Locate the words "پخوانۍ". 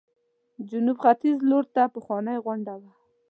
1.93-2.37